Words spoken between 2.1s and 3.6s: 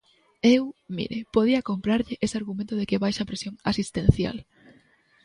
ese argumento de que baixa a presión